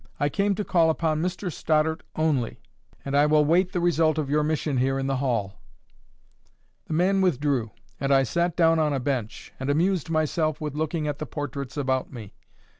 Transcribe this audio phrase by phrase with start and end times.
[0.19, 2.59] "I came to call upon Mr Stoddart only,
[3.05, 5.57] and I will wait the result of you mission here in the hall."
[6.87, 11.07] The man withdrew, and I sat down on a bench, and amused myself with looking
[11.07, 12.33] at the portraits about me.